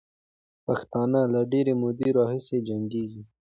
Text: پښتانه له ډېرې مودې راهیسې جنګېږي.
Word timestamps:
پښتانه 0.65 1.21
له 1.33 1.41
ډېرې 1.51 1.73
مودې 1.81 2.09
راهیسې 2.17 2.57
جنګېږي. 2.67 3.21